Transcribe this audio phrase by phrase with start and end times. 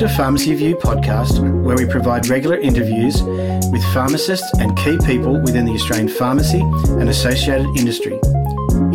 [0.00, 5.66] to Pharmacy View podcast, where we provide regular interviews with pharmacists and key people within
[5.66, 8.18] the Australian pharmacy and associated industry.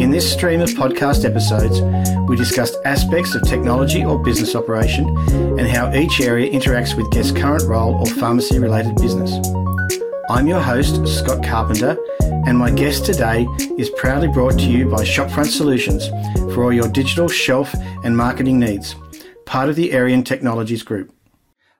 [0.01, 1.79] In this stream of podcast episodes,
[2.27, 5.15] we discuss aspects of technology or business operation
[5.59, 9.31] and how each area interacts with guests' current role or pharmacy related business.
[10.31, 11.99] I'm your host, Scott Carpenter,
[12.47, 13.45] and my guest today
[13.77, 16.07] is proudly brought to you by Shopfront Solutions
[16.55, 18.95] for all your digital shelf and marketing needs,
[19.45, 21.13] part of the Arian Technologies Group.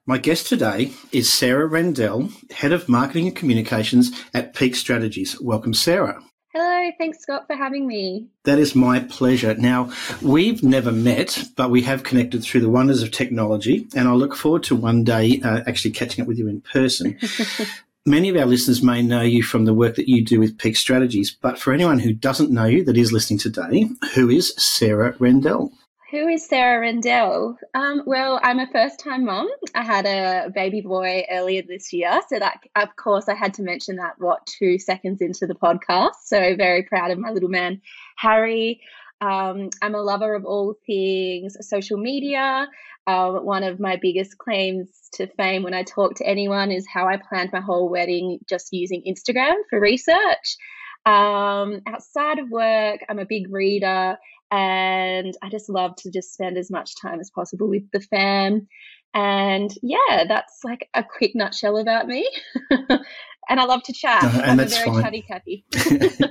[0.05, 5.39] My guest today is Sarah Rendell, Head of Marketing and Communications at Peak Strategies.
[5.41, 6.23] Welcome, Sarah.
[6.53, 8.27] Hello, thanks, Scott, for having me.
[8.43, 9.55] That is my pleasure.
[9.55, 9.91] Now,
[10.21, 14.35] we've never met, but we have connected through the wonders of technology, and I look
[14.35, 17.17] forward to one day uh, actually catching up with you in person.
[18.05, 20.77] Many of our listeners may know you from the work that you do with Peak
[20.77, 25.15] Strategies, but for anyone who doesn't know you that is listening today, who is Sarah
[25.17, 25.73] Rendell?
[26.15, 27.57] Who is Sarah Rendell?
[27.73, 29.49] Um, well, I'm a first time mom.
[29.75, 32.21] I had a baby boy earlier this year.
[32.29, 36.13] So, that, of course, I had to mention that, what, two seconds into the podcast.
[36.23, 37.81] So, very proud of my little man,
[38.15, 38.79] Harry.
[39.19, 42.69] Um, I'm a lover of all things social media.
[43.05, 47.09] Uh, one of my biggest claims to fame when I talk to anyone is how
[47.09, 50.55] I planned my whole wedding just using Instagram for research.
[51.05, 54.17] Um, outside of work, I'm a big reader
[54.55, 58.67] and I just love to just spend as much time as possible with the fam.
[59.13, 62.29] And yeah, that's like a quick nutshell about me.
[62.69, 64.23] and I love to chat.
[64.23, 65.03] Uh, and I'm that's a very fine.
[65.03, 65.65] chatty Cathy.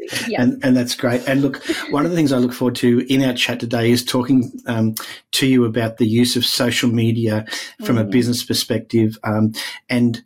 [0.28, 0.42] yeah.
[0.42, 1.26] And, and that's great.
[1.28, 4.04] And look, one of the things I look forward to in our chat today is
[4.04, 4.96] talking um,
[5.32, 7.44] to you about the use of social media
[7.84, 8.10] from a Mm.
[8.10, 9.52] business perspective um,
[9.88, 10.22] and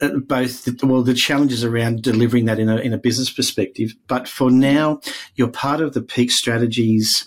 [0.00, 3.94] both the, well the challenges around delivering that in a in a business perspective.
[4.06, 5.00] But for now,
[5.34, 7.26] you're part of the Peak Strategies.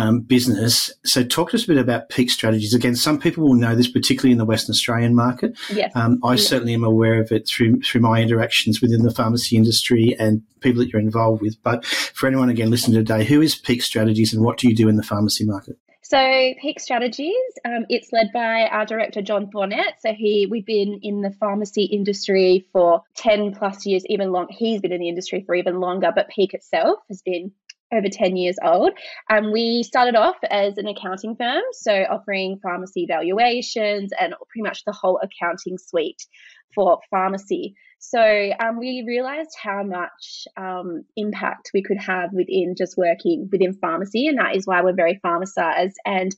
[0.00, 0.92] Um, business.
[1.04, 2.72] So, talk to us a bit about peak strategies.
[2.72, 5.58] Again, some people will know this, particularly in the Western Australian market.
[5.74, 5.90] yes.
[5.96, 6.40] Um, I Yeah.
[6.40, 10.78] certainly am aware of it through through my interactions within the pharmacy industry and people
[10.84, 11.60] that you're involved with.
[11.64, 14.88] But for anyone again listening today, who is Peak Strategies and what do you do
[14.88, 15.76] in the pharmacy market?
[16.08, 17.34] So Peak Strategies,
[17.66, 20.00] um, it's led by our director John Thornett.
[20.00, 24.46] So he, we've been in the pharmacy industry for ten plus years, even long.
[24.48, 27.52] He's been in the industry for even longer, but Peak itself has been
[27.92, 28.92] over 10 years old.
[29.30, 34.84] Um, we started off as an accounting firm, so offering pharmacy valuations and pretty much
[34.86, 36.26] the whole accounting suite
[36.74, 37.74] for pharmacy.
[37.98, 43.74] So um, we realized how much um, impact we could have within just working within
[43.74, 45.96] pharmacy, and that is why we're very pharmacized.
[46.06, 46.34] And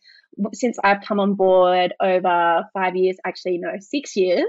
[0.54, 4.47] since I've come on board over five years, actually no, six years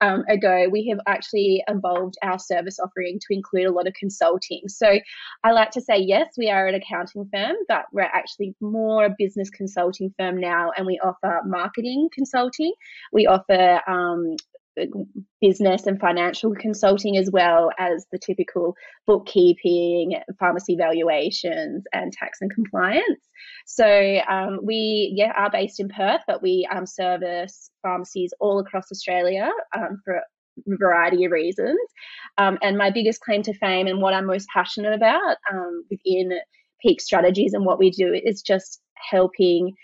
[0.00, 4.62] um, ago, we have actually evolved our service offering to include a lot of consulting.
[4.68, 4.98] So
[5.42, 9.14] I like to say yes, we are an accounting firm, but we're actually more a
[9.18, 12.72] business consulting firm now, and we offer marketing consulting.
[13.12, 14.36] We offer um,
[15.40, 18.74] business and financial consulting as well as the typical
[19.06, 23.28] bookkeeping, pharmacy valuations, and tax and compliance.
[23.66, 28.90] So um, we yeah are based in Perth, but we um, service pharmacies all across
[28.90, 30.22] Australia um, for a
[30.78, 31.78] variety of reasons.
[32.38, 36.38] Um, and my biggest claim to fame and what I'm most passionate about um, within
[36.80, 38.80] Peak Strategies and what we do is just
[39.10, 39.74] helping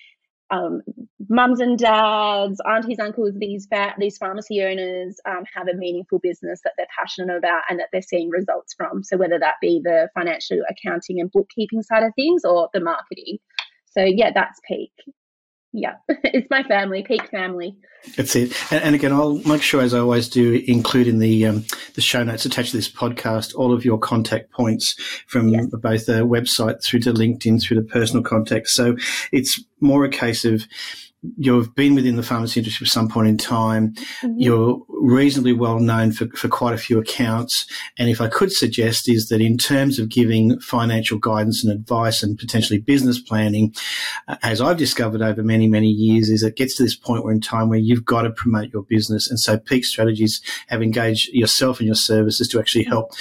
[0.51, 0.83] um,
[1.31, 6.61] mums and dads, aunties, uncles, these fa- these pharmacy owners um, have a meaningful business
[6.65, 9.03] that they're passionate about and that they're seeing results from.
[9.05, 13.39] So whether that be the financial accounting and bookkeeping side of things or the marketing.
[13.87, 14.93] So yeah, that's Peak.
[15.73, 17.77] Yeah, it's my family, Peak family.
[18.17, 18.53] That's it.
[18.73, 21.65] And, and again, I'll make sure, as I always do, include in the um,
[21.95, 24.95] the show notes attached to this podcast all of your contact points
[25.29, 25.67] from Yes.
[25.67, 28.75] both the website through to LinkedIn through to personal contacts.
[28.75, 28.97] So
[29.31, 30.65] it's more a case of
[31.37, 33.95] you've been within the pharmacy industry for some point in time.
[34.37, 37.67] You're reasonably well known for, for quite a few accounts.
[37.99, 42.23] And if I could suggest is that in terms of giving financial guidance and advice
[42.23, 43.75] and potentially business planning,
[44.29, 47.35] uh, as I've discovered over many, many years, is it gets to this point where
[47.35, 49.29] in time where you've got to promote your business.
[49.29, 53.13] And so Peak Strategies have engaged yourself and your services to actually help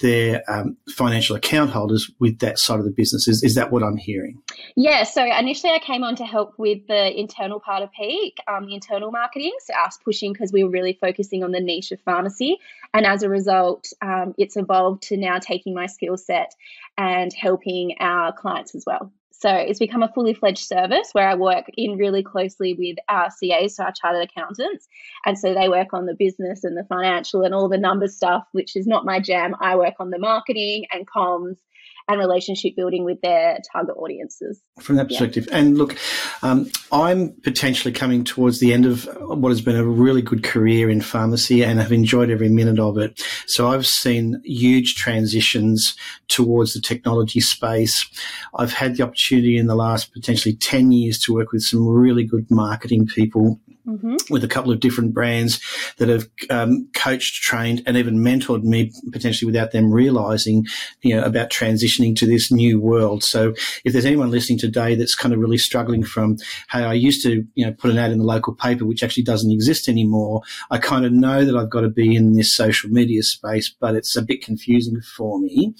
[0.00, 3.28] their um, financial account holders with that side of the business.
[3.28, 4.40] Is, is that what I'm hearing?
[4.76, 8.66] Yeah, so initially I came on to help with the internal part of Peak, um,
[8.66, 12.00] the internal marketing, so us pushing because we were really focusing on the niche of
[12.00, 12.58] pharmacy.
[12.94, 16.54] And as a result, um, it's evolved to now taking my skill set
[16.96, 19.12] and helping our clients as well.
[19.38, 23.28] So it's become a fully fledged service where I work in really closely with our
[23.38, 24.88] CAs, so our chartered accountants.
[25.26, 28.44] And so they work on the business and the financial and all the number stuff,
[28.52, 29.54] which is not my jam.
[29.60, 31.58] I work on the marketing and comms
[32.08, 34.62] and relationship building with their target audiences.
[34.80, 35.48] From that perspective.
[35.50, 35.58] Yeah.
[35.58, 35.96] And look,
[36.42, 40.88] um, I'm potentially coming towards the end of what has been a really good career
[40.88, 43.20] in pharmacy and I've enjoyed every minute of it.
[43.46, 45.96] So I've seen huge transitions
[46.28, 48.06] towards the technology space.
[48.54, 52.24] I've had the opportunity in the last potentially 10 years to work with some really
[52.24, 54.16] good marketing people mm-hmm.
[54.30, 55.60] with a couple of different brands
[55.98, 60.66] that have um, coached, trained, and even mentored me potentially without them realizing,
[61.02, 63.22] you know, about transitioning to this new world.
[63.22, 63.54] So
[63.84, 66.36] if there's anyone listening today that's kind of really struggling from,
[66.70, 69.24] hey, I used to, you know, put an ad in the local paper, which actually
[69.24, 70.42] doesn't exist anymore.
[70.70, 73.94] I kind of know that I've got to be in this social media space, but
[73.94, 75.74] it's a bit confusing for me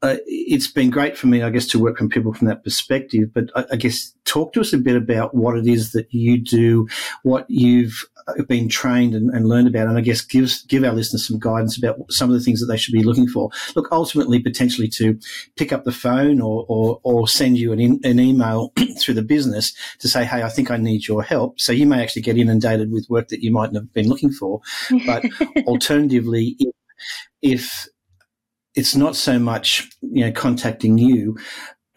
[0.00, 3.34] uh, it's been great for me, I guess, to work with people from that perspective.
[3.34, 6.40] But I, I, guess talk to us a bit about what it is that you
[6.40, 6.86] do,
[7.24, 10.92] what you've uh, been trained and, and, learned about, and I guess give give our
[10.92, 13.50] listeners some guidance about some of the things that they should be looking for.
[13.74, 15.18] Look, ultimately, potentially to
[15.56, 19.22] pick up the phone or or, or send you an, in, an email through the
[19.22, 22.38] business to say, "Hey, I think I need your help." So you may actually get
[22.38, 24.60] inundated with work that you mightn't have been looking for.
[25.06, 25.24] But
[25.66, 26.74] alternatively, if,
[27.42, 27.88] if
[28.78, 31.36] it's not so much you know contacting you.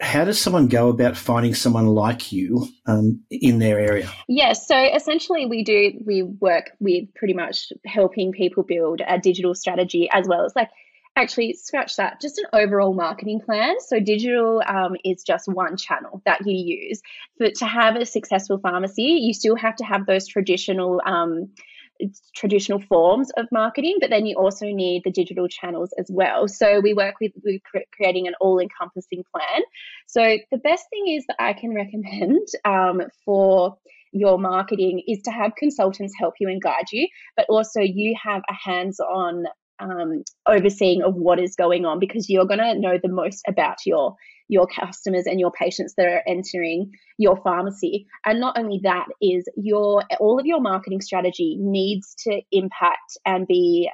[0.00, 4.10] How does someone go about finding someone like you um, in their area?
[4.28, 9.54] Yes so essentially we do we work with pretty much helping people build a digital
[9.54, 10.70] strategy as well as like
[11.14, 13.76] actually scratch that just an overall marketing plan.
[13.80, 17.02] So digital um, is just one channel that you use.
[17.38, 21.50] But to have a successful pharmacy you still have to have those traditional um,
[22.34, 26.48] traditional forms of marketing, but then you also need the digital channels as well.
[26.48, 27.60] So we work with, with
[27.94, 29.62] creating an all encompassing plan.
[30.06, 33.76] So the best thing is that I can recommend um, for
[34.12, 38.42] your marketing is to have consultants help you and guide you, but also you have
[38.48, 39.44] a hands on
[39.78, 43.78] um, overseeing of what is going on because you're going to know the most about
[43.86, 44.14] your
[44.52, 48.06] your customers and your patients that are entering your pharmacy.
[48.24, 53.46] And not only that is your all of your marketing strategy needs to impact and
[53.46, 53.90] be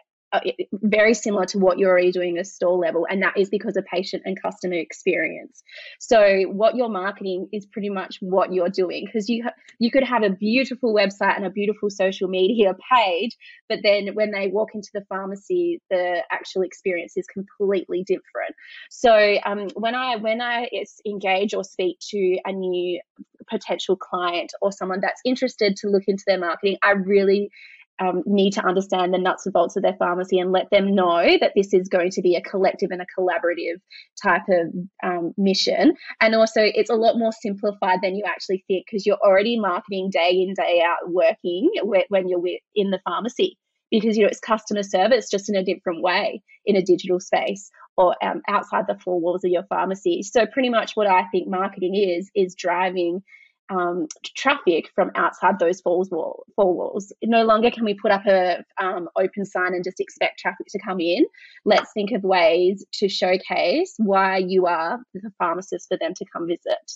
[0.73, 3.85] very similar to what you're already doing at store level, and that is because of
[3.87, 5.63] patient and customer experience.
[5.99, 10.05] So, what you're marketing is pretty much what you're doing because you ha- you could
[10.05, 13.37] have a beautiful website and a beautiful social media page,
[13.69, 18.55] but then when they walk into the pharmacy, the actual experience is completely different.
[18.91, 20.69] So, um, when I when I
[21.07, 23.01] engage or speak to a new
[23.49, 27.51] potential client or someone that's interested to look into their marketing, I really
[28.01, 31.25] um, need to understand the nuts and bolts of their pharmacy and let them know
[31.41, 33.81] that this is going to be a collective and a collaborative
[34.23, 34.73] type of
[35.03, 35.95] um, mission.
[36.21, 40.11] And also, it's a lot more simplified than you actually think because you're already marketing
[40.13, 42.43] day in, day out, working when you're
[42.75, 43.59] in the pharmacy
[43.91, 47.71] because you know it's customer service just in a different way in a digital space
[47.97, 51.49] or um, outside the four walls of your pharmacy so pretty much what i think
[51.49, 53.23] marketing is is driving
[53.71, 54.07] um,
[54.37, 57.13] traffic from outside those four, wall, four walls.
[57.23, 60.79] No longer can we put up a um, open sign and just expect traffic to
[60.79, 61.27] come in.
[61.65, 66.47] Let's think of ways to showcase why you are the pharmacist for them to come
[66.47, 66.93] visit.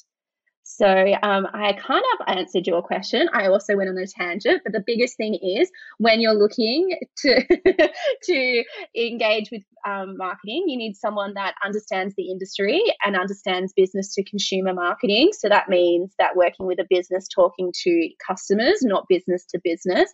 [0.65, 3.29] So um, I kind of answered your question.
[3.33, 7.45] I also went on a tangent, but the biggest thing is when you're looking to
[8.23, 8.65] to
[8.97, 14.25] engage with um, marketing, you need someone that understands the industry and understands business to
[14.25, 15.31] consumer marketing.
[15.33, 20.13] So that means that working with a business, talking to customers, not business to business.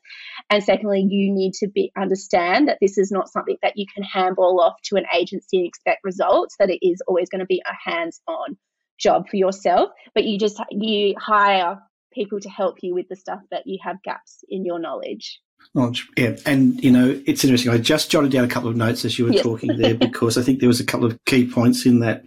[0.49, 4.02] And secondly, you need to be understand that this is not something that you can
[4.02, 6.57] handball off to an agency and expect results.
[6.59, 8.57] That it is always going to be a hands-on
[8.99, 11.81] job for yourself, but you just you hire
[12.12, 15.41] people to help you with the stuff that you have gaps in your knowledge.
[15.75, 17.71] Knowledge, yeah, and you know it's interesting.
[17.71, 19.43] I just jotted down a couple of notes as you were yes.
[19.43, 22.23] talking there because I think there was a couple of key points in that.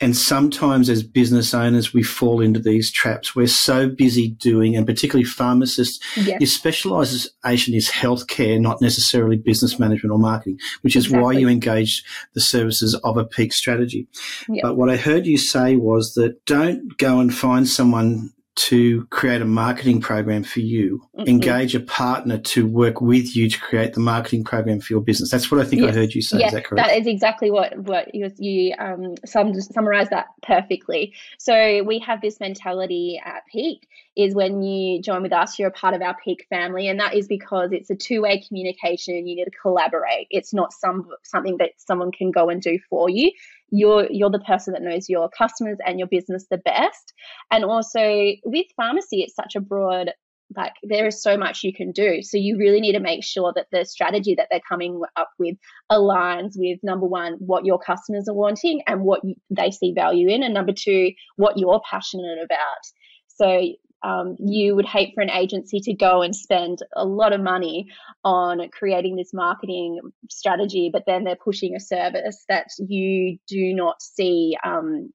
[0.00, 3.36] And sometimes, as business owners, we fall into these traps.
[3.36, 6.40] We're so busy doing, and particularly pharmacists, yes.
[6.40, 11.22] your specialisation is healthcare, not necessarily business management or marketing, which is exactly.
[11.22, 12.02] why you engage
[12.32, 14.08] the services of a peak strategy.
[14.48, 14.62] Yep.
[14.62, 19.40] But what I heard you say was that don't go and find someone to create
[19.40, 21.28] a marketing program for you, mm-hmm.
[21.28, 25.30] engage a partner to work with you to create the marketing program for your business.
[25.30, 25.82] That's what I think.
[25.82, 26.38] I heard you say.
[26.38, 26.86] Yes, is that correct?
[26.86, 31.14] That is exactly what what you, you um, sum, summarized that perfectly.
[31.38, 35.72] So we have this mentality at Peak is when you join with us, you're a
[35.72, 39.26] part of our Peak family, and that is because it's a two way communication.
[39.26, 40.26] You need to collaborate.
[40.30, 43.32] It's not some something that someone can go and do for you
[43.72, 47.12] you're you're the person that knows your customers and your business the best.
[47.50, 50.10] And also with pharmacy it's such a broad
[50.54, 52.22] like there is so much you can do.
[52.22, 55.56] So you really need to make sure that the strategy that they're coming up with
[55.90, 60.42] aligns with number one what your customers are wanting and what they see value in
[60.42, 62.82] and number two what you're passionate about.
[63.28, 63.62] So
[64.02, 67.86] um, you would hate for an agency to go and spend a lot of money
[68.24, 74.02] on creating this marketing strategy, but then they're pushing a service that you do not
[74.02, 75.10] see um,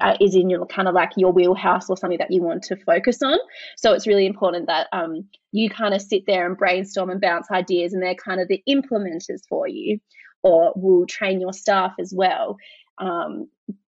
[0.00, 2.76] uh, is in your kind of like your wheelhouse or something that you want to
[2.76, 3.38] focus on.
[3.76, 7.50] So it's really important that um, you kind of sit there and brainstorm and bounce
[7.50, 9.98] ideas, and they're kind of the implementers for you,
[10.42, 12.56] or will train your staff as well.
[12.98, 13.48] Um,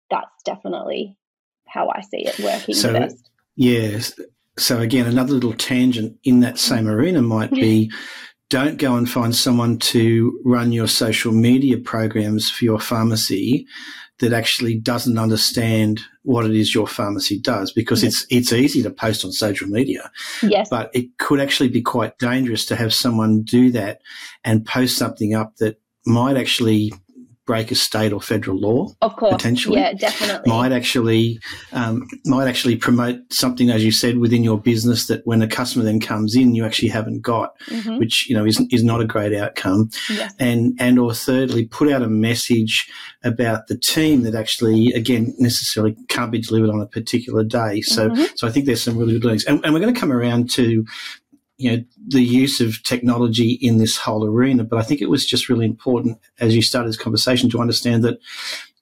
[0.09, 1.15] that's definitely
[1.67, 3.29] how I see it working so, best.
[3.57, 4.17] Yes.
[4.57, 7.91] So again, another little tangent in that same arena might be
[8.49, 13.67] don't go and find someone to run your social media programs for your pharmacy
[14.19, 18.25] that actually doesn't understand what it is your pharmacy does because yes.
[18.29, 20.09] it's it's easy to post on social media.
[20.41, 20.69] Yes.
[20.69, 24.01] But it could actually be quite dangerous to have someone do that
[24.43, 26.93] and post something up that might actually
[27.47, 28.93] break a state or federal law.
[29.01, 30.47] Of course, potentially, yeah, definitely.
[30.47, 31.39] Might actually
[31.71, 35.83] um, might actually promote something, as you said, within your business that when a customer
[35.83, 37.97] then comes in, you actually haven't got, mm-hmm.
[37.97, 39.89] which you know is is not a great outcome.
[40.09, 40.33] Yes.
[40.39, 42.87] And and or thirdly, put out a message
[43.23, 47.81] about the team that actually, again, necessarily can't be delivered on a particular day.
[47.81, 48.25] So mm-hmm.
[48.35, 50.49] so I think there's some really good learnings, and, and we're going to come around
[50.51, 50.85] to
[51.57, 54.63] you know the use of technology in this whole arena.
[54.63, 58.03] But I think it was just really important as you started this conversation to understand
[58.03, 58.19] that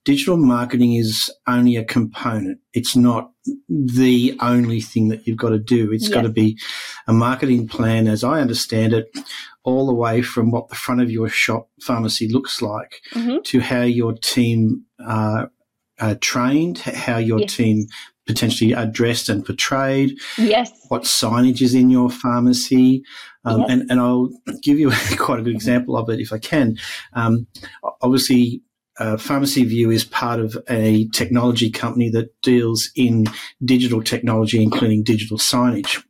[0.06, 2.60] digital marketing is only a component.
[2.74, 3.32] It's not
[3.68, 5.92] the only thing that you've got to do.
[5.92, 6.14] It's yes.
[6.14, 6.58] got to be
[7.08, 9.08] a marketing plan, as I understand it,
[9.64, 13.42] all the way from what the front of your shop pharmacy looks like mm-hmm.
[13.44, 15.52] to how your team are,
[16.00, 17.56] are trained, how your yes.
[17.56, 17.88] team
[18.26, 20.18] potentially addressed and portrayed.
[20.38, 20.72] Yes.
[20.90, 23.04] What signage is in your pharmacy.
[23.44, 23.70] Um, yes.
[23.70, 24.30] and, and I'll
[24.62, 26.78] give you quite a good example of it if I can.
[27.14, 27.48] Um,
[28.02, 28.62] obviously,
[28.98, 33.26] uh, Pharmacy View is part of a technology company that deals in
[33.64, 36.02] digital technology, including digital signage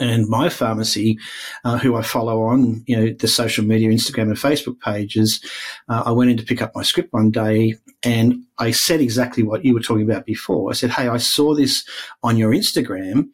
[0.00, 1.18] and my pharmacy,
[1.64, 5.44] uh, who I follow on, you know, the social media, Instagram and Facebook pages,
[5.88, 9.42] uh, I went in to pick up my script one day and I said exactly
[9.42, 10.70] what you were talking about before.
[10.70, 11.84] I said, Hey, I saw this
[12.22, 13.28] on your Instagram,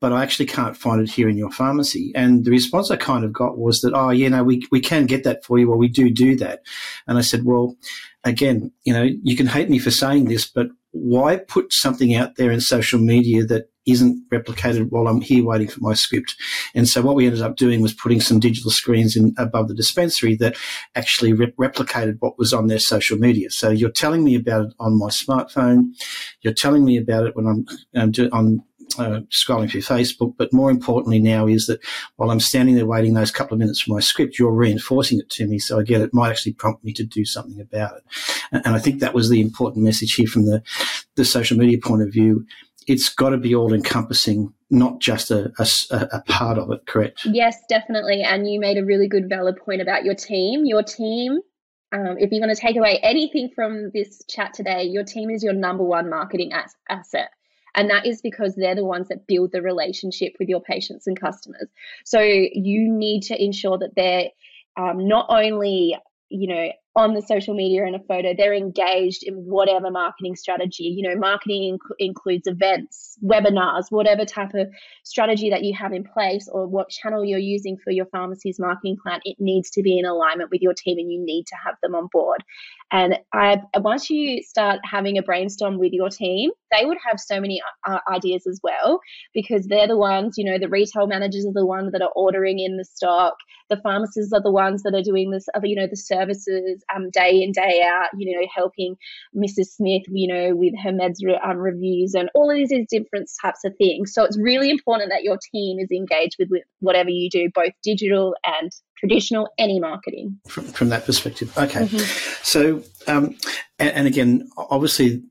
[0.00, 2.12] but I actually can't find it here in your pharmacy.
[2.14, 5.06] And the response I kind of got was that, Oh, you know, we, we can
[5.06, 5.68] get that for you.
[5.68, 6.60] Well, we do do that.
[7.06, 7.76] And I said, well,
[8.24, 12.36] again, you know, you can hate me for saying this, but why put something out
[12.36, 16.36] there in social media that isn't replicated while I'm here waiting for my script.
[16.74, 19.74] And so what we ended up doing was putting some digital screens in above the
[19.74, 20.56] dispensary that
[20.94, 23.48] actually re- replicated what was on their social media.
[23.50, 25.92] So you're telling me about it on my smartphone.
[26.42, 28.62] You're telling me about it when I'm, I'm do, on
[28.98, 31.80] uh, scrolling through Facebook, but more importantly now is that
[32.16, 35.28] while I'm standing there waiting those couple of minutes for my script, you're reinforcing it
[35.30, 35.58] to me.
[35.58, 38.04] So get it might actually prompt me to do something about it.
[38.52, 40.62] And, and I think that was the important message here from the,
[41.16, 42.46] the social media point of view
[42.86, 47.24] it's got to be all encompassing, not just a, a, a, part of it, correct?
[47.24, 48.22] Yes, definitely.
[48.22, 50.64] And you made a really good, valid point about your team.
[50.64, 51.40] Your team,
[51.92, 55.42] um, if you're going to take away anything from this chat today, your team is
[55.42, 57.30] your number one marketing as- asset.
[57.74, 61.18] And that is because they're the ones that build the relationship with your patients and
[61.18, 61.68] customers.
[62.04, 64.30] So you need to ensure that they're
[64.76, 65.96] um, not only
[66.28, 70.84] you know on the social media and a photo they're engaged in whatever marketing strategy
[70.84, 74.66] you know marketing inc- includes events webinars whatever type of
[75.04, 78.96] strategy that you have in place or what channel you're using for your pharmacy's marketing
[79.02, 81.74] plan it needs to be in alignment with your team and you need to have
[81.82, 82.42] them on board.
[82.92, 87.40] And I, once you start having a brainstorm with your team they would have so
[87.40, 89.00] many uh, ideas as well
[89.32, 92.58] because they're the ones you know the retail managers are the ones that are ordering
[92.58, 93.34] in the stock.
[93.70, 97.42] The pharmacists are the ones that are doing this you know the services um, day
[97.42, 98.96] in day out you know helping
[99.34, 103.30] mrs smith you know with her meds re- um, reviews and all of these different
[103.40, 107.10] types of things so it's really important that your team is engaged with, with whatever
[107.10, 112.42] you do both digital and traditional any marketing from, from that perspective okay mm-hmm.
[112.42, 113.36] so um,
[113.78, 115.22] and, and again obviously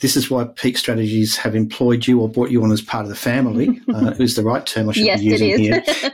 [0.00, 3.10] this is why Peak Strategies have employed you or brought you on as part of
[3.10, 3.78] the family.
[3.94, 5.84] uh, is the right term I should yes, be using here.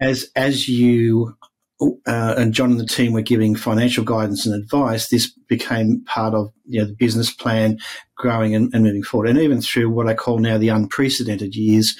[0.00, 1.36] as as you
[1.80, 6.34] uh, and John and the team were giving financial guidance and advice, this became part
[6.34, 7.78] of you know, the business plan
[8.16, 9.28] growing and, and moving forward.
[9.28, 11.96] And even through what I call now the unprecedented years,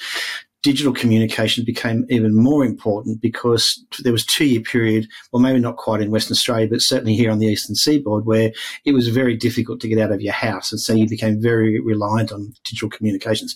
[0.61, 5.77] digital communication became even more important because there was two year period, well, maybe not
[5.77, 8.51] quite in Western Australia, but certainly here on the eastern seaboard, where
[8.83, 11.79] it was very difficult to get out of your house, and so you became very
[11.79, 13.55] reliant on digital communications.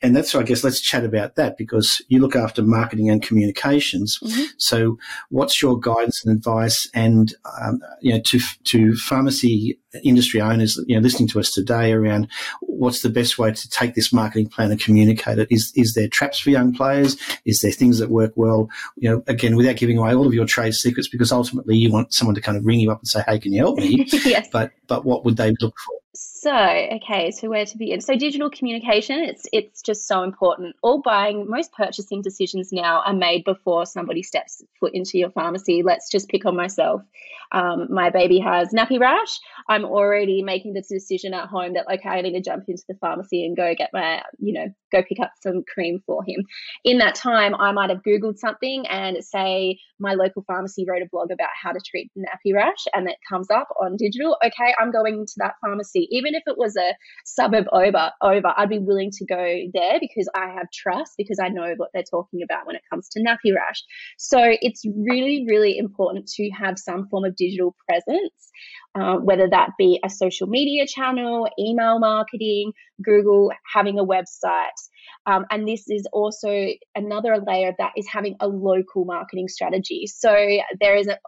[0.00, 3.22] And that's, why I guess, let's chat about that because you look after marketing and
[3.22, 4.18] communications.
[4.22, 4.44] Mm-hmm.
[4.58, 4.96] So,
[5.30, 10.94] what's your guidance and advice, and um, you know, to to pharmacy industry owners, you
[10.94, 12.28] know, listening to us today around
[12.60, 15.48] what's the best way to take this marketing plan and communicate it?
[15.50, 17.16] Is is there traps for young players?
[17.44, 18.68] Is there things that work well?
[18.96, 22.12] You know, again, without giving away all of your trade secrets, because ultimately you want
[22.12, 24.48] someone to kind of ring you up and say, "Hey, can you help me?" yes.
[24.52, 25.94] But but what would they look for?
[26.40, 28.00] So, okay, so where to begin?
[28.00, 30.76] So, digital communication, it's it's just so important.
[30.82, 35.82] All buying, most purchasing decisions now are made before somebody steps foot into your pharmacy.
[35.82, 37.02] Let's just pick on myself.
[37.50, 39.40] Um, my baby has nappy rash.
[39.68, 42.94] I'm already making the decision at home that okay, I need to jump into the
[43.00, 46.44] pharmacy and go get my, you know, go pick up some cream for him.
[46.84, 51.08] In that time, I might have Googled something and say my local pharmacy wrote a
[51.10, 54.36] blog about how to treat nappy rash, and it comes up on digital.
[54.44, 56.94] Okay, I'm going to that pharmacy, even even if it was a
[57.24, 61.48] suburb over, over, I'd be willing to go there because I have trust because I
[61.48, 63.82] know what they're talking about when it comes to nappy rash.
[64.18, 68.50] So it's really, really important to have some form of digital presence,
[68.94, 74.78] uh, whether that be a social media channel, email marketing, Google, having a website.
[75.26, 80.06] Um, and this is also another layer of that is having a local marketing strategy.
[80.06, 80.34] So
[80.80, 81.18] there is a,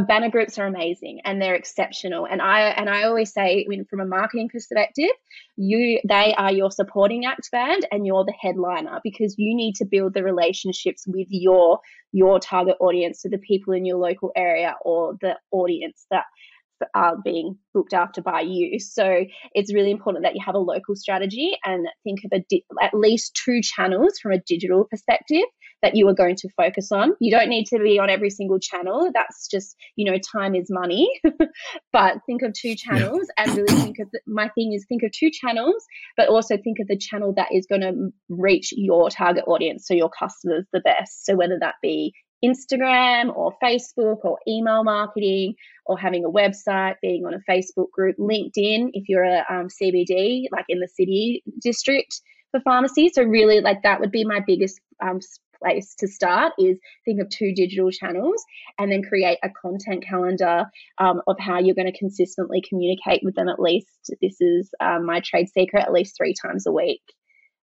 [0.00, 4.06] banner groups are amazing and they're exceptional and i and i always say from a
[4.06, 5.10] marketing perspective
[5.56, 9.84] you they are your supporting act band and you're the headliner because you need to
[9.84, 11.78] build the relationships with your
[12.12, 16.24] your target audience so the people in your local area or the audience that
[16.94, 18.78] are being looked after by you.
[18.80, 22.64] So it's really important that you have a local strategy and think of a di-
[22.80, 25.44] at least two channels from a digital perspective
[25.82, 27.14] that you are going to focus on.
[27.20, 29.10] You don't need to be on every single channel.
[29.12, 31.10] That's just, you know, time is money.
[31.92, 33.44] but think of two channels yeah.
[33.44, 35.84] and really think of the, my thing is think of two channels,
[36.16, 39.94] but also think of the channel that is going to reach your target audience, so
[39.94, 41.26] your customers the best.
[41.26, 45.54] So whether that be Instagram or Facebook or email marketing
[45.86, 50.44] or having a website, being on a Facebook group, LinkedIn, if you're a um, CBD,
[50.50, 53.10] like in the city district for pharmacy.
[53.12, 55.20] So, really, like that would be my biggest um,
[55.62, 58.44] place to start is think of two digital channels
[58.78, 60.64] and then create a content calendar
[60.98, 63.48] um, of how you're going to consistently communicate with them.
[63.48, 67.02] At least this is um, my trade secret at least three times a week.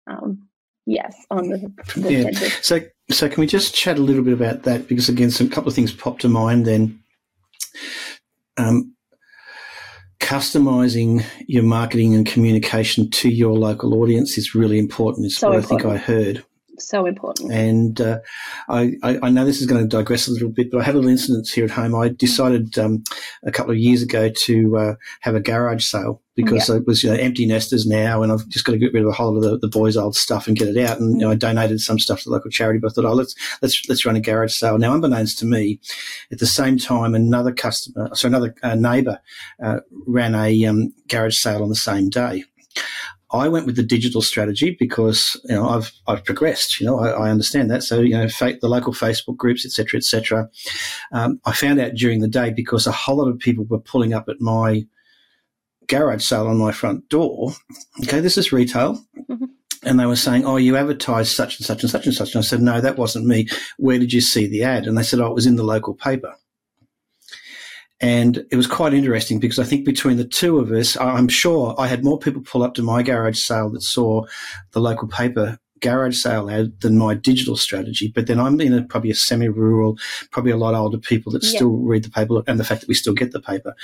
[0.08, 0.46] Um,
[0.88, 2.30] yes on the, the yeah.
[2.62, 2.80] so
[3.10, 4.86] so can we just chat a little bit about that?
[4.88, 7.00] Because again some couple of things popped to mind then.
[8.56, 8.94] Um,
[10.20, 15.26] customizing your marketing and communication to your local audience is really important.
[15.26, 15.86] Is so what important.
[15.86, 16.44] I think I heard
[16.78, 17.52] so important.
[17.52, 18.18] And uh,
[18.68, 20.98] I, I, know this is going to digress a little bit, but I had a
[20.98, 21.94] little incident here at home.
[21.94, 23.04] I decided um,
[23.44, 26.76] a couple of years ago to uh, have a garage sale because yeah.
[26.76, 29.08] it was you know, empty nesters now, and I've just got to get rid of
[29.08, 31.00] a whole lot of the, the boys' old stuff and get it out.
[31.00, 33.14] And you know, I donated some stuff to the local charity, but I thought, oh,
[33.14, 34.78] let's let's let's run a garage sale.
[34.78, 35.80] Now, unbeknownst to me,
[36.30, 39.20] at the same time, another customer, so another uh, neighbour,
[39.62, 42.44] uh, ran a um, garage sale on the same day.
[43.32, 46.80] I went with the digital strategy because you know I've I've progressed.
[46.80, 47.82] You know I, I understand that.
[47.82, 50.48] So you know the local Facebook groups, etc., etc.
[51.12, 54.14] Um, I found out during the day because a whole lot of people were pulling
[54.14, 54.86] up at my
[55.88, 57.52] garage sale on my front door.
[58.04, 59.04] Okay, this is retail.
[59.28, 59.44] Mm-hmm.
[59.82, 62.42] And they were saying, "Oh, you advertised such and such and such and such." And
[62.42, 63.48] I said, "No, that wasn't me.
[63.78, 65.94] Where did you see the ad?" And they said, "Oh, it was in the local
[65.94, 66.34] paper."
[68.00, 71.74] And it was quite interesting because I think between the two of us, I'm sure
[71.78, 74.24] I had more people pull up to my garage sale that saw
[74.72, 78.10] the local paper garage sale ad than my digital strategy.
[78.14, 79.96] But then I'm in a, probably a semi-rural,
[80.30, 81.50] probably a lot older people that yeah.
[81.50, 83.74] still read the paper and the fact that we still get the paper.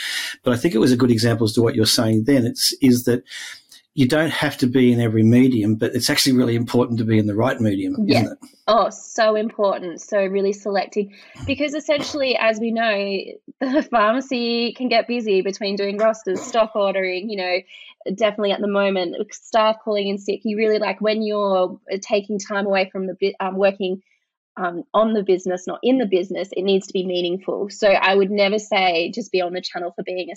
[0.42, 2.46] But I think it was a good example as to what you're saying then.
[2.46, 3.25] It's, is that
[3.94, 7.18] you don't have to be in every medium, but it's actually really important to be
[7.18, 8.22] in the right medium, yeah.
[8.22, 8.48] isn't it?
[8.66, 10.00] Oh, so important.
[10.00, 11.12] So really selecting
[11.46, 13.18] because essentially, as we know,
[13.61, 17.59] the pharmacy can get busy between doing rosters, stock ordering, you know,
[18.14, 20.40] definitely at the moment, staff calling in sick.
[20.44, 24.02] You really like when you're taking time away from the um, working
[24.57, 27.68] um, on the business, not in the business, it needs to be meaningful.
[27.70, 30.37] So I would never say just be on the channel for being a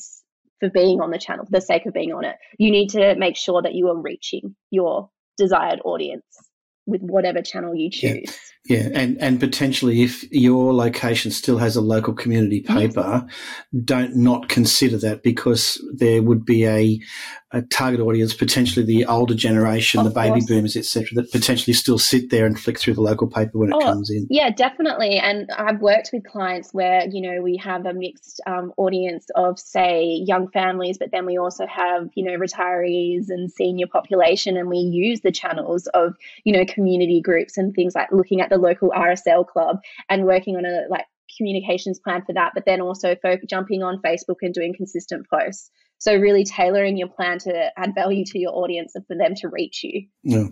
[0.59, 2.35] for being on the channel for the sake of being on it.
[2.57, 6.25] You need to make sure that you are reaching your desired audience
[6.85, 8.23] with whatever channel you choose.
[8.25, 8.31] Yeah.
[8.67, 12.75] Yeah, and, and potentially if your location still has a local community mm-hmm.
[12.75, 13.35] paper, yes.
[13.83, 16.99] don't not consider that because there would be a,
[17.55, 20.45] a target audience, potentially the older generation, of the baby course.
[20.45, 23.75] boomers, etc., that potentially still sit there and flick through the local paper when it
[23.75, 24.27] oh, comes in.
[24.29, 25.17] Yeah, definitely.
[25.17, 29.57] And I've worked with clients where you know we have a mixed um, audience of
[29.57, 34.69] say young families, but then we also have you know retirees and senior population, and
[34.69, 36.13] we use the channels of
[36.43, 40.57] you know community groups and things like looking at the local RSL club and working
[40.57, 41.05] on a like
[41.37, 45.71] communications plan for that, but then also folk jumping on Facebook and doing consistent posts.
[45.97, 49.49] So really tailoring your plan to add value to your audience and for them to
[49.49, 50.08] reach you.
[50.23, 50.47] Yeah.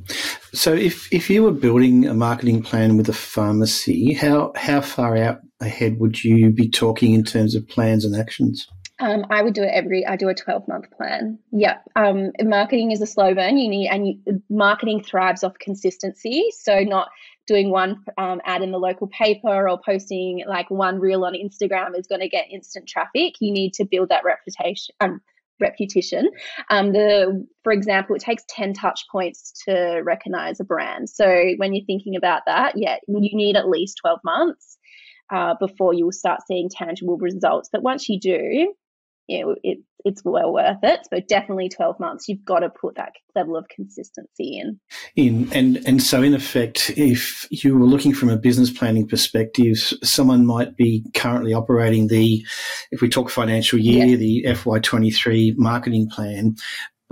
[0.54, 5.18] So if, if you were building a marketing plan with a pharmacy, how how far
[5.18, 8.68] out ahead would you be talking in terms of plans and actions?
[9.00, 10.06] Um, I would do it every.
[10.06, 11.40] I do a twelve month plan.
[11.52, 11.80] Yeah.
[11.96, 13.58] Um, marketing is a slow burn.
[13.58, 16.46] You need and you, marketing thrives off consistency.
[16.52, 17.10] So not
[17.48, 21.98] doing one um, ad in the local paper or posting like one reel on Instagram
[21.98, 23.36] is going to get instant traffic.
[23.42, 24.96] You need to build that reputation.
[25.02, 25.22] Um,
[25.60, 26.30] reputation.
[26.70, 31.10] Um, the, for example, it takes 10 touch points to recognize a brand.
[31.10, 34.78] So when you're thinking about that, yeah, you need at least 12 months
[35.32, 37.70] uh, before you will start seeing tangible results.
[37.72, 38.74] But once you do,
[39.28, 41.08] it, it, it's well worth it.
[41.10, 44.80] But definitely 12 months, you've got to put that level of consistency in.
[45.16, 49.78] In and and so in effect, if you were looking from a business planning perspective,
[50.04, 52.46] someone might be currently operating the,
[52.92, 54.20] if we talk financial year, yes.
[54.20, 56.56] the FY23 marketing plan,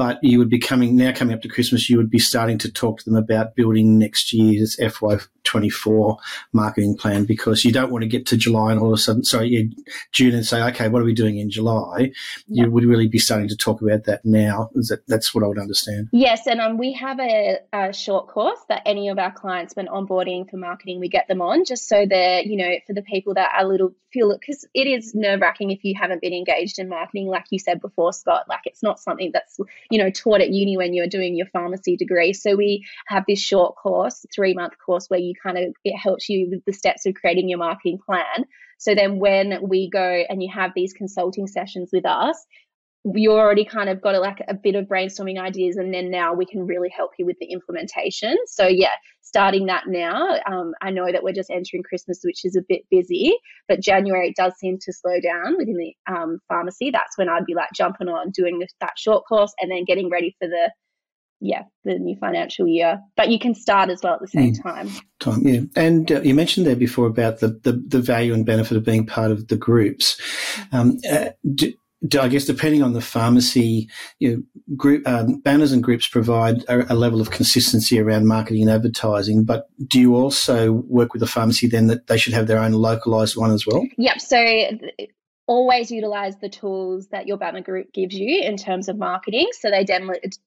[0.02, 2.72] but you would be coming now coming up to Christmas, you would be starting to
[2.72, 6.18] talk to them about building next year's FY24
[6.54, 9.24] marketing plan because you don't want to get to July and all of a sudden,
[9.24, 9.72] sorry,
[10.12, 12.14] June and say, okay, what are we doing in July?
[12.48, 12.64] Yeah.
[12.64, 14.72] You would really be starting to talk about that now.
[14.74, 16.10] That, that's what I would understand.
[16.12, 19.86] Yes, and um, we have a, a, short course that any of our clients, when
[19.86, 23.36] onboarding for marketing, we get them on just so that you know for the people
[23.36, 26.34] that are a little feel it because it is nerve wracking if you haven't been
[26.34, 28.46] engaged in marketing, like you said before, Scott.
[28.48, 29.60] Like it's not something that's
[29.92, 32.34] you know taught at uni when you're doing your pharmacy degree.
[32.34, 36.30] So we have this short course, three month course, where you kind of it helps
[36.30, 38.46] you with the steps of creating your marketing plan.
[38.78, 42.44] So then when we go and you have these consulting sessions with us,
[43.04, 46.34] you already kind of got a, like a bit of brainstorming ideas and then now
[46.34, 48.38] we can really help you with the implementation.
[48.46, 48.92] So yeah
[49.32, 52.82] starting that now um, i know that we're just entering christmas which is a bit
[52.92, 53.34] busy
[53.68, 56.92] but january does seem to slow down within the um, pharmacy.
[56.92, 60.36] That's when i'd be like jumping on doing that short course and then getting ready
[60.40, 60.72] for the
[61.40, 63.00] yeah the new financial year.
[63.16, 64.64] But you can start as well at the same mm.
[64.64, 64.90] time.
[65.20, 65.62] Time yeah.
[65.76, 69.08] And uh, you mentioned there before about the, the, the value and benefit of being
[69.08, 70.22] part of the groups.
[70.72, 71.74] Um, uh, do,
[72.20, 73.88] I guess depending on the pharmacy,
[74.20, 78.64] you know, group um, banners and groups provide a, a, level of consistency around marketing
[78.64, 79.44] and advertising.
[79.44, 82.72] But do you also work with the pharmacy then that they should have their own
[82.72, 83.86] localized one as well?
[83.98, 84.20] Yep.
[84.20, 84.68] So
[85.48, 89.48] always utilize the tools that your banner group gives you in terms of marketing.
[89.60, 89.86] So they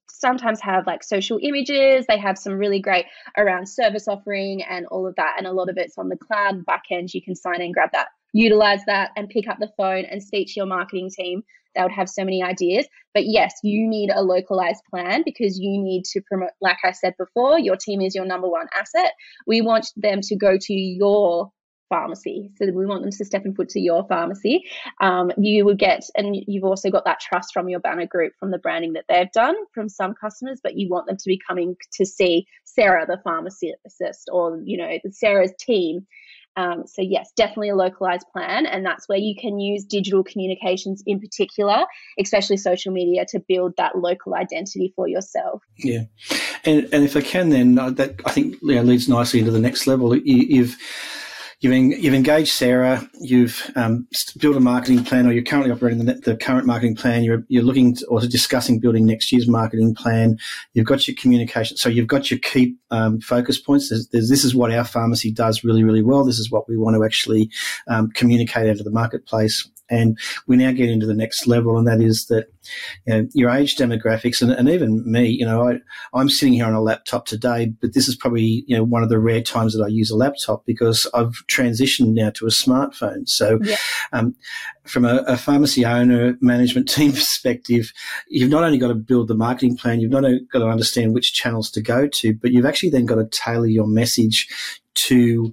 [0.09, 2.05] sometimes have like social images.
[2.07, 3.05] They have some really great
[3.37, 5.35] around service offering and all of that.
[5.37, 7.13] And a lot of it's on the cloud back end.
[7.13, 10.47] You can sign in, grab that utilize that and pick up the phone and speak
[10.47, 11.41] to your marketing team.
[11.73, 12.85] They would have so many ideas.
[13.13, 17.13] But yes, you need a localized plan because you need to promote, like I said
[17.17, 19.13] before, your team is your number one asset.
[19.47, 21.51] We want them to go to your
[21.87, 22.51] pharmacy.
[22.57, 24.65] So we want them to step and foot to your pharmacy.
[24.99, 28.51] Um, you would get, and you've also got that trust from your banner group from
[28.51, 31.75] the branding that they've done from some customers, but you want them to be coming
[31.93, 36.05] to see Sarah, the pharmacist, or, you know, Sarah's team
[36.57, 41.03] um, so yes, definitely a localized plan, and that's where you can use digital communications
[41.05, 41.85] in particular,
[42.19, 45.63] especially social media, to build that local identity for yourself.
[45.77, 46.03] Yeah,
[46.63, 49.51] and and if I can, then uh, that I think you know, leads nicely into
[49.51, 50.15] the next level.
[50.15, 50.77] You've
[51.71, 54.07] you've, you've engaged Sarah, you've um,
[54.39, 57.23] built a marketing plan, or you're currently operating the, the current marketing plan.
[57.23, 60.37] You're, you're looking to, or discussing building next year's marketing plan.
[60.73, 63.89] You've got your communication, so you've got your key um, focus points.
[63.89, 66.23] There's, there's, this is what our pharmacy does really, really well.
[66.23, 67.49] This is what we want to actually
[67.87, 69.69] um, communicate out to the marketplace.
[69.89, 70.17] And
[70.47, 72.47] we now get into the next level, and that is that
[73.05, 75.79] you know, your age demographics, and, and even me, you know, I,
[76.13, 79.09] I'm sitting here on a laptop today, but this is probably, you know, one of
[79.09, 83.27] the rare times that I use a laptop because I've transitioned now to a smartphone.
[83.27, 83.75] So, yeah.
[84.11, 84.35] um,
[84.85, 87.91] from a, a, pharmacy owner management team perspective,
[88.27, 91.13] you've not only got to build the marketing plan, you've not only got to understand
[91.13, 94.47] which channels to go to, but you've actually then got to tailor your message
[94.95, 95.51] to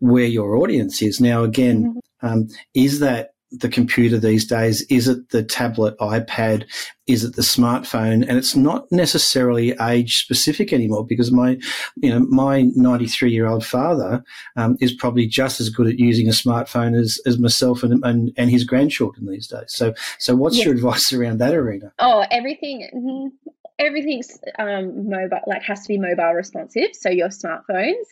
[0.00, 1.20] where your audience is.
[1.20, 2.26] Now, again, mm-hmm.
[2.26, 4.84] um, is that the computer these days?
[4.88, 6.66] Is it the tablet, iPad?
[7.06, 8.26] Is it the smartphone?
[8.26, 11.58] And it's not necessarily age specific anymore because my,
[11.96, 14.22] you know, my 93 year old father
[14.56, 18.32] um, is probably just as good at using a smartphone as, as myself and, and,
[18.36, 19.66] and his grandchildren these days.
[19.68, 21.92] So, so what's your advice around that arena?
[21.98, 22.88] Oh, everything.
[22.94, 23.50] Mm-hmm.
[23.78, 26.90] Everything's um, mobile, like has to be mobile responsive.
[26.92, 28.04] So your smartphones,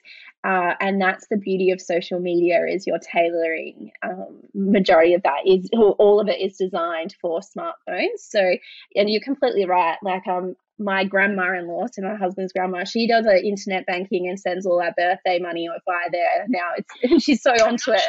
[0.43, 5.47] uh, and that's the beauty of social media is you're tailoring um, majority of that
[5.47, 8.21] is all of it is designed for smartphones.
[8.21, 8.57] So
[8.97, 13.45] and you're completely right like um my grandma-in-law to my husband's grandma she does a
[13.45, 17.93] internet banking and sends all our birthday money via there now it's she's so onto
[17.93, 18.01] it.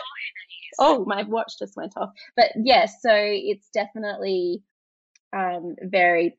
[0.79, 2.11] Oh my watch just went off.
[2.37, 4.63] But yes yeah, so it's definitely
[5.33, 6.37] um, very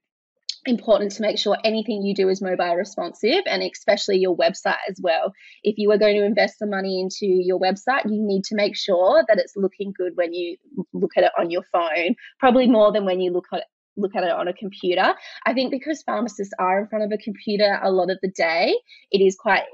[0.64, 4.98] important to make sure anything you do is mobile responsive and especially your website as
[5.00, 5.32] well.
[5.62, 8.76] If you are going to invest the money into your website, you need to make
[8.76, 10.56] sure that it's looking good when you
[10.92, 14.16] look at it on your phone, probably more than when you look at it look
[14.16, 15.14] at it on a computer.
[15.44, 18.74] I think because pharmacists are in front of a computer a lot of the day,
[19.10, 19.64] it is quite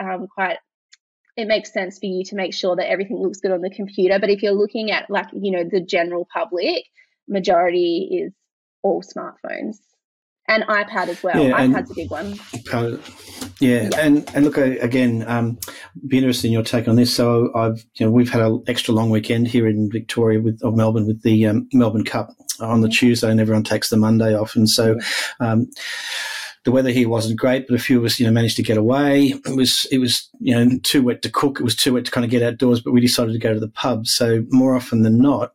[0.00, 0.56] um, quite
[1.36, 4.18] it makes sense for you to make sure that everything looks good on the computer.
[4.18, 6.84] But if you're looking at like you know the general public,
[7.28, 8.32] majority is
[8.82, 9.76] all smartphones
[10.50, 11.42] and iPad as well.
[11.42, 12.38] Yeah, iPad's a big one.
[13.60, 15.58] yeah, yeah, and and look again, um,
[16.06, 17.14] be interested in your take on this.
[17.14, 20.74] So I've you know we've had an extra long weekend here in Victoria with of
[20.74, 22.90] Melbourne with the um, Melbourne Cup on the.
[22.90, 24.98] Tuesday, and everyone takes the Monday off, and so.
[25.38, 25.70] Um,
[26.64, 28.76] the weather here wasn't great, but a few of us, you know, managed to get
[28.76, 29.28] away.
[29.46, 31.58] It was, it was, you know, too wet to cook.
[31.58, 33.60] It was too wet to kind of get outdoors, but we decided to go to
[33.60, 34.06] the pub.
[34.06, 35.54] So more often than not,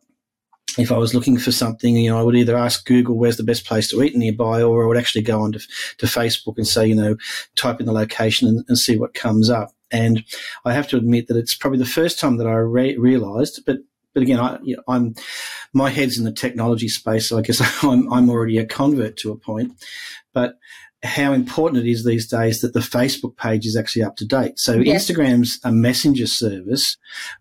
[0.78, 3.42] if I was looking for something, you know, I would either ask Google where's the
[3.42, 5.58] best place to eat nearby, or I would actually go onto
[5.98, 7.16] to Facebook and say, you know,
[7.54, 9.72] type in the location and, and see what comes up.
[9.90, 10.24] And
[10.64, 13.78] I have to admit that it's probably the first time that I re- realised, but
[14.12, 15.14] but again, I, you know, I'm
[15.74, 19.30] my head's in the technology space, so I guess I'm I'm already a convert to
[19.30, 19.72] a point.
[20.32, 20.54] But
[21.06, 24.58] how important it is these days that the Facebook page is actually up to date.
[24.58, 25.08] So yes.
[25.08, 26.96] Instagram's a messenger service,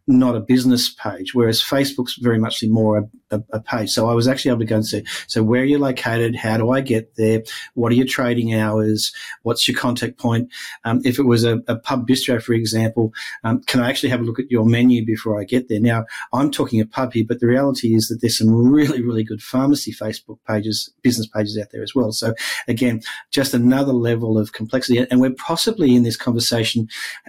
[0.08, 3.90] not a business page, whereas Facebook's very much more a, a, a, page.
[3.90, 6.36] So I was actually able to go and say, so where are you located?
[6.36, 7.44] How do I get there?
[7.74, 9.12] What are your trading hours?
[9.44, 10.52] What's your contact point?
[10.84, 14.22] Um, if it was a, a, pub bistro, for example, um, can I actually have
[14.22, 15.80] a look at your menu before I get there?
[15.80, 19.24] Now, I'm talking a pub here, but the reality is that there's some really, really
[19.24, 22.12] good pharmacy Facebook pages, business pages out there as well.
[22.12, 22.34] So
[22.68, 23.02] again,
[23.32, 25.06] just another level of complexity.
[25.10, 26.88] And we're possibly in this conversation,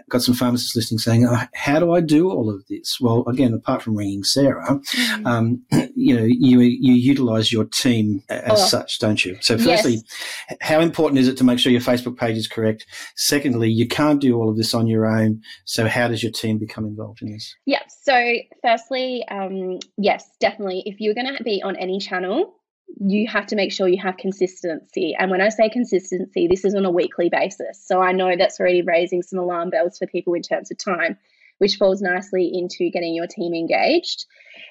[0.08, 2.98] got some pharmacists listening saying, oh, how do I do all of this?
[3.00, 5.26] Well, again, apart from ringing Sarah, mm-hmm.
[5.26, 5.62] um,
[5.94, 8.66] you know, you, you utilize your team as oh.
[8.66, 9.38] such, don't you?
[9.40, 10.02] So firstly,
[10.50, 10.58] yes.
[10.60, 12.86] how important is it to make sure your Facebook page is correct?
[13.16, 15.40] Secondly, you can't do all of this on your own.
[15.64, 17.54] So how does your team become involved in this?
[17.64, 17.82] Yeah.
[17.88, 20.82] So firstly, um, yes, definitely.
[20.86, 22.54] If you're going to be on any channel,
[22.98, 25.14] you have to make sure you have consistency.
[25.18, 27.84] And when I say consistency, this is on a weekly basis.
[27.84, 31.18] So I know that's already raising some alarm bells for people in terms of time,
[31.58, 34.26] which falls nicely into getting your team engaged.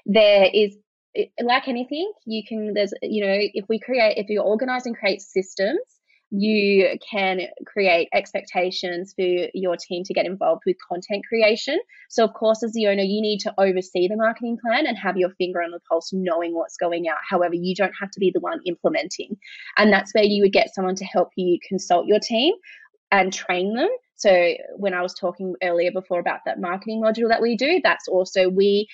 [0.05, 0.75] There is
[1.41, 5.21] like anything, you can there's you know, if we create if you organize and create
[5.21, 5.79] systems
[6.41, 11.79] you can create expectations for your team to get involved with content creation.
[12.09, 15.17] So, of course, as the owner, you need to oversee the marketing plan and have
[15.17, 17.17] your finger on the pulse, knowing what's going out.
[17.27, 19.37] However, you don't have to be the one implementing.
[19.77, 22.53] And that's where you would get someone to help you consult your team
[23.11, 23.89] and train them.
[24.15, 28.07] So, when I was talking earlier before about that marketing module that we do, that's
[28.07, 28.87] also we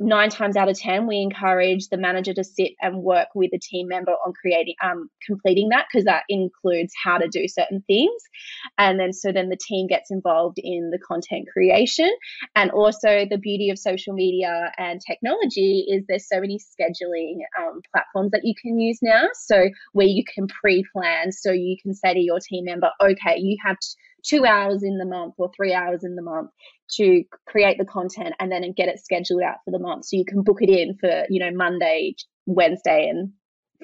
[0.00, 3.58] nine times out of ten we encourage the manager to sit and work with a
[3.58, 8.22] team member on creating um, completing that because that includes how to do certain things.
[8.78, 12.10] And then so then the team gets involved in the content creation.
[12.56, 17.80] And also the beauty of social media and technology is there's so many scheduling um,
[17.92, 19.28] platforms that you can use now.
[19.34, 23.56] So where you can pre-plan so you can say to your team member okay you
[23.64, 23.76] have
[24.24, 26.50] two hours in the month or three hours in the month
[26.96, 30.06] to create the content and then get it scheduled out for the month.
[30.06, 32.14] So you can book it in for, you know, Monday,
[32.46, 33.32] Wednesday, and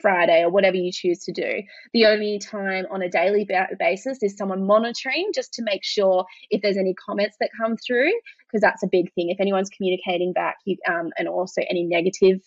[0.02, 1.62] Friday or whatever you choose to do.
[1.94, 6.60] The only time on a daily basis is someone monitoring just to make sure if
[6.62, 8.12] there's any comments that come through,
[8.46, 9.30] because that's a big thing.
[9.30, 12.40] If anyone's communicating back, you, um, and also any negative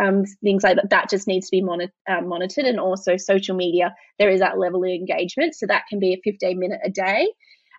[0.00, 2.64] um, things like that, that just needs to be monitor, uh, monitored.
[2.64, 5.54] And also social media, there is that level of engagement.
[5.54, 7.28] So that can be a 15 minute a day.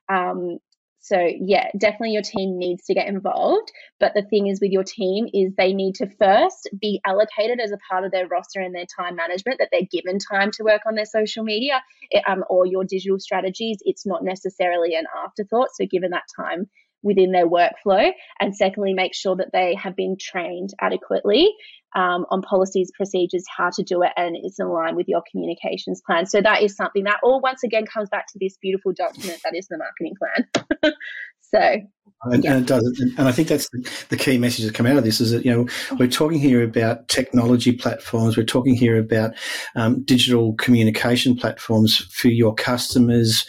[0.10, 0.58] Um,
[1.00, 3.72] so yeah, definitely your team needs to get involved.
[4.00, 7.72] But the thing is with your team is they need to first be allocated as
[7.72, 10.82] a part of their roster and their time management that they're given time to work
[10.86, 11.82] on their social media
[12.28, 13.78] um, or your digital strategies.
[13.82, 15.70] It's not necessarily an afterthought.
[15.76, 16.68] So given that time
[17.04, 18.12] within their workflow.
[18.40, 21.50] And secondly, make sure that they have been trained adequately
[21.96, 26.02] um, on policies, procedures, how to do it, and it's in line with your communications
[26.06, 26.26] plan.
[26.26, 29.56] So that is something that all once again comes back to this beautiful document that
[29.56, 30.94] is the marketing plan.
[31.42, 31.78] so
[32.24, 32.54] and, yeah.
[32.54, 33.70] and, it does, and I think that's
[34.10, 36.64] the, key message that come out of this is that you know we're talking here
[36.64, 39.34] about technology platforms, we're talking here about
[39.76, 43.46] um, digital communication platforms for your customers,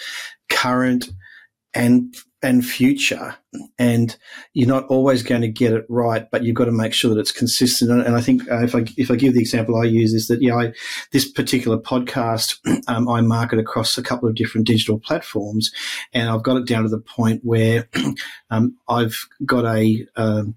[0.48, 1.10] current
[1.74, 3.34] and and future.
[3.78, 4.16] And
[4.52, 7.20] you're not always going to get it right, but you've got to make sure that
[7.20, 7.90] it's consistent.
[7.90, 10.42] And I think uh, if I if I give the example I use is that
[10.42, 10.70] yeah,
[11.12, 12.54] this particular podcast
[12.88, 15.70] um, I market across a couple of different digital platforms,
[16.12, 17.88] and I've got it down to the point where
[18.50, 20.54] um, I've got a um,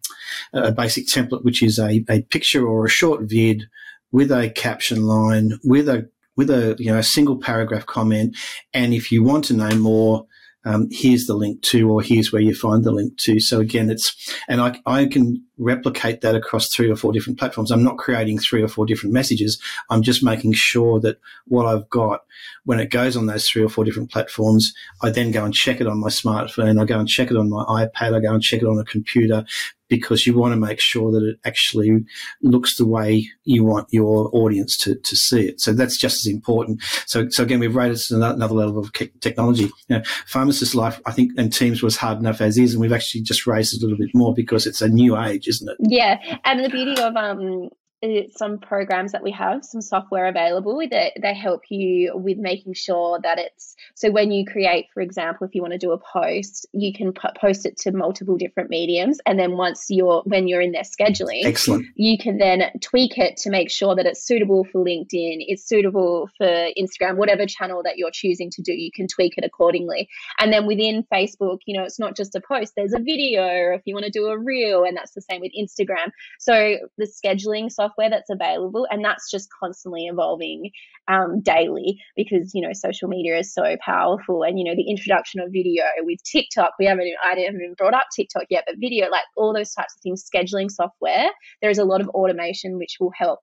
[0.53, 3.63] a basic template which is a, a picture or a short vid
[4.11, 8.35] with a caption line with a with a you know a single paragraph comment,
[8.73, 10.27] and if you want to know more
[10.65, 13.39] um, here's the link to, or here's where you find the link to.
[13.39, 14.15] So again, it's,
[14.47, 17.71] and I, I can replicate that across three or four different platforms.
[17.71, 19.61] I'm not creating three or four different messages.
[19.89, 22.21] I'm just making sure that what I've got,
[22.65, 25.79] when it goes on those three or four different platforms, I then go and check
[25.79, 26.81] it on my smartphone.
[26.81, 28.15] I go and check it on my iPad.
[28.15, 29.45] I go and check it on a computer
[29.91, 32.05] because you want to make sure that it actually
[32.41, 35.59] looks the way you want your audience to, to see it.
[35.59, 36.81] So that's just as important.
[37.05, 39.65] So, so again, we've raised another level of technology.
[39.89, 42.93] You know, pharmacist life, I think, and teams was hard enough as is, and we've
[42.93, 45.77] actually just raised it a little bit more because it's a new age, isn't it?
[45.79, 47.69] Yeah, and the beauty of um,
[48.03, 52.73] Uh, some programs that we have, some software available that they help you with making
[52.73, 55.99] sure that it's so when you create, for example, if you want to do a
[55.99, 60.61] post, you can post it to multiple different mediums, and then once you're when you're
[60.61, 64.63] in their scheduling, excellent, you can then tweak it to make sure that it's suitable
[64.63, 69.05] for LinkedIn, it's suitable for Instagram, whatever channel that you're choosing to do, you can
[69.07, 70.09] tweak it accordingly.
[70.39, 73.73] And then within Facebook, you know, it's not just a post, there's a video, or
[73.73, 76.09] if you want to do a reel, and that's the same with Instagram.
[76.39, 80.71] So the scheduling software software that's available, and that's just constantly evolving
[81.07, 85.39] um, daily because you know social media is so powerful, and you know the introduction
[85.41, 86.73] of video with TikTok.
[86.79, 89.95] We haven't I haven't even brought up TikTok yet, but video like all those types
[89.95, 91.29] of things, scheduling software.
[91.61, 93.39] There is a lot of automation which will help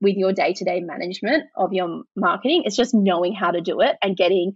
[0.00, 2.62] with your day-to-day management of your marketing.
[2.64, 4.54] It's just knowing how to do it and getting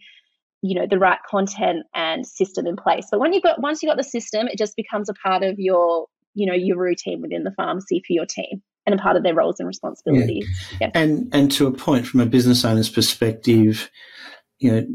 [0.62, 3.90] you know the right content and system in place but when you've got once you've
[3.90, 7.44] got the system it just becomes a part of your you know your routine within
[7.44, 10.46] the pharmacy for your team and a part of their roles and responsibilities.
[10.72, 10.90] Yeah.
[10.94, 11.01] yeah.
[11.01, 13.90] And and to a point, from a business owner's perspective,
[14.59, 14.87] you know,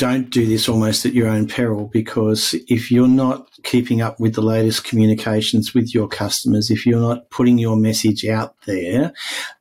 [0.00, 4.34] don't do this almost at your own peril because if you're not keeping up with
[4.34, 9.12] the latest communications with your customers, if you're not putting your message out there,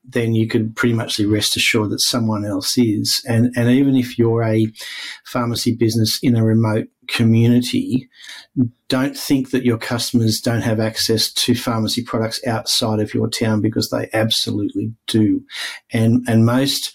[0.05, 3.21] then you could pretty much rest assured that someone else is.
[3.27, 4.71] And and even if you're a
[5.25, 8.07] pharmacy business in a remote community,
[8.87, 13.61] don't think that your customers don't have access to pharmacy products outside of your town
[13.61, 15.43] because they absolutely do.
[15.91, 16.93] And, and most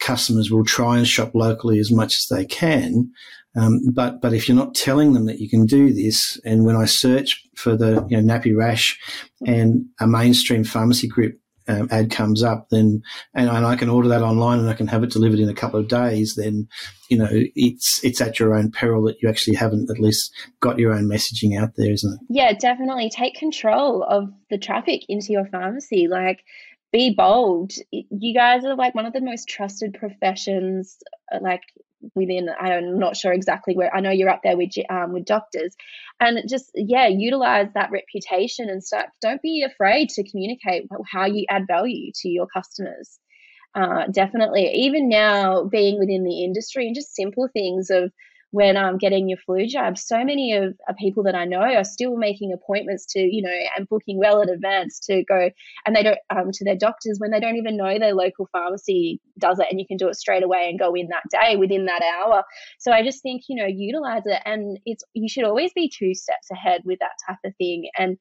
[0.00, 3.10] customers will try and shop locally as much as they can.
[3.54, 6.76] Um, but, but if you're not telling them that you can do this, and when
[6.76, 8.98] I search for the you know, nappy rash
[9.46, 13.02] and a mainstream pharmacy group um, ad comes up, then
[13.34, 15.54] and, and I can order that online and I can have it delivered in a
[15.54, 16.68] couple of days, then
[17.08, 20.78] you know it's it's at your own peril that you actually haven't at least got
[20.78, 22.20] your own messaging out there, isn't it?
[22.28, 26.08] Yeah, definitely take control of the traffic into your pharmacy.
[26.08, 26.40] Like
[26.92, 27.72] be bold.
[27.90, 30.98] You guys are like one of the most trusted professions.
[31.40, 31.62] Like
[32.14, 35.74] within i'm not sure exactly where i know you're up there with um, with doctors.
[36.20, 39.06] And just yeah utilize that reputation and stuff.
[39.20, 43.18] Don't be afraid to communicate how you add value to your customers.
[43.74, 44.70] Uh, definitely.
[44.72, 48.12] Even now being within the industry and just simple things of
[48.52, 52.16] when I'm getting your flu jab, so many of, people that I know are still
[52.16, 55.48] making appointments to, you know, and booking well in advance to go
[55.86, 59.20] and they don't um, to their doctors when they don't even know their local pharmacy
[59.38, 61.86] does it and you can do it straight away and go in that day within
[61.86, 62.44] that hour.
[62.78, 66.14] So I just think, you know, utilize it and it's you should always be two
[66.14, 67.88] steps ahead with that type of thing.
[67.96, 68.18] And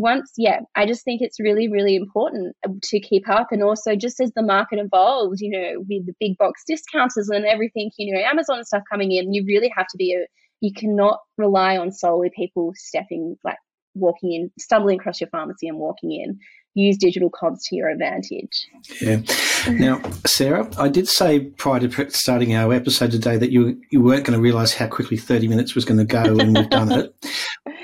[0.00, 3.48] once, yeah, I just think it's really, really important to keep up.
[3.50, 7.44] And also, just as the market evolves, you know, with the big box discounters and
[7.44, 10.26] everything, you know, Amazon stuff coming in, you really have to be a,
[10.60, 13.58] you cannot rely on solely people stepping, like
[13.94, 16.38] walking in, stumbling across your pharmacy and walking in
[16.74, 18.66] use digital comms to your advantage.
[19.00, 19.20] Yeah.
[19.68, 24.24] Now, Sarah, I did say prior to starting our episode today that you you weren't
[24.24, 27.14] going to realise how quickly thirty minutes was going to go, and we've done it.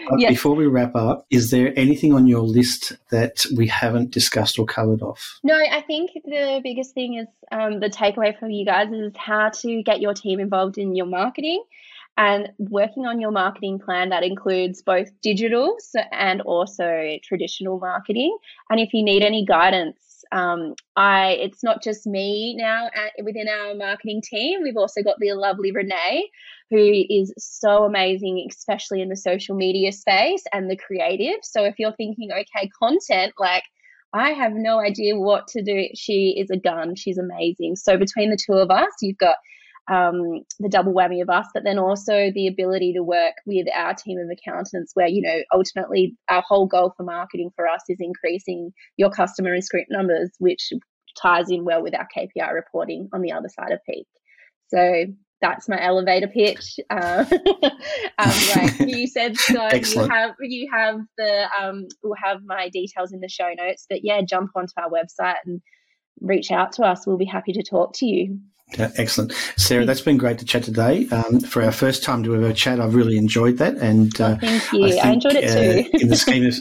[0.08, 0.30] But yes.
[0.30, 4.64] before we wrap up, is there anything on your list that we haven't discussed or
[4.64, 5.40] covered off?
[5.42, 9.48] No, I think the biggest thing is um, the takeaway from you guys is how
[9.48, 11.60] to get your team involved in your marketing
[12.16, 15.76] and working on your marketing plan that includes both digital
[16.12, 18.36] and also traditional marketing.
[18.70, 23.48] And if you need any guidance, um, I it's not just me now at, within
[23.48, 24.62] our marketing team.
[24.62, 26.28] We've also got the lovely Renee,
[26.70, 31.38] who is so amazing, especially in the social media space and the creative.
[31.42, 33.64] So if you're thinking, okay, content, like
[34.12, 35.88] I have no idea what to do.
[35.94, 36.96] She is a gun.
[36.96, 37.76] She's amazing.
[37.76, 39.36] So between the two of us, you've got
[39.88, 43.94] um, the double whammy of us, but then also the ability to work with our
[43.94, 47.98] team of accountants, where you know ultimately our whole goal for marketing for us is
[48.00, 50.72] increasing your customer and script numbers, which
[51.20, 54.06] ties in well with our KPI reporting on the other side of peak.
[54.68, 55.06] So
[55.40, 56.78] that's my elevator pitch.
[56.90, 57.24] Uh,
[58.18, 63.12] um, like you said, so you have you have the um, we'll have my details
[63.12, 63.86] in the show notes.
[63.88, 65.60] But yeah, jump onto our website and
[66.20, 67.06] reach out to us.
[67.06, 68.38] We'll be happy to talk to you.
[68.78, 69.84] Excellent, Sarah.
[69.84, 71.08] That's been great to chat today.
[71.10, 74.46] Um, for our first time to ever chat, I've really enjoyed that, and uh, oh,
[74.46, 74.84] thank you.
[74.84, 75.90] I, think, I enjoyed it too.
[75.94, 76.54] uh, in the scheme of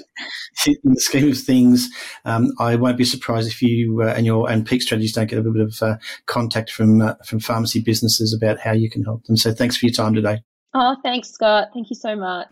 [0.68, 1.89] in the scheme of things,
[2.24, 5.39] um, I won't be surprised if you uh, and your and Peak Strategies don't get
[5.39, 5.97] a bit of uh,
[6.28, 9.36] contact from uh, from pharmacy businesses about how you can help them.
[9.36, 10.43] So, thanks for your time today.
[10.76, 11.70] Oh, thanks, Scott.
[11.74, 12.51] Thank you so much.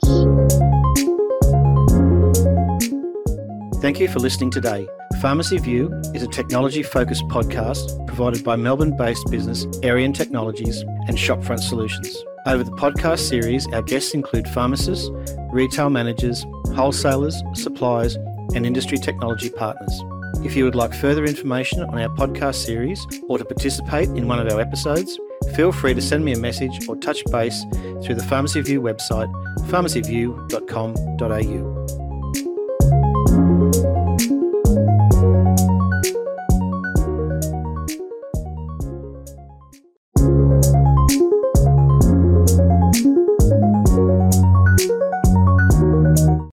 [3.81, 4.87] Thank you for listening today.
[5.23, 11.17] Pharmacy View is a technology focused podcast provided by Melbourne based business Arian Technologies and
[11.17, 12.13] Shopfront Solutions.
[12.45, 15.09] Over the podcast series, our guests include pharmacists,
[15.53, 16.45] retail managers,
[16.75, 18.17] wholesalers, suppliers,
[18.53, 19.97] and industry technology partners.
[20.43, 22.99] If you would like further information on our podcast series
[23.29, 25.17] or to participate in one of our episodes,
[25.55, 27.63] feel free to send me a message or touch base
[28.03, 29.31] through the Pharmacy View website,
[29.69, 31.82] pharmacyview.com.au.